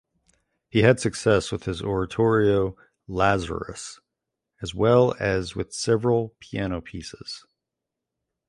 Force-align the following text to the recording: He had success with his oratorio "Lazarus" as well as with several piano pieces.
He 0.67 0.79
had 0.81 0.99
success 0.99 1.51
with 1.51 1.65
his 1.65 1.83
oratorio 1.83 2.75
"Lazarus" 3.07 3.99
as 4.59 4.73
well 4.73 5.13
as 5.19 5.55
with 5.55 5.75
several 5.75 6.33
piano 6.39 6.81
pieces. 6.81 7.45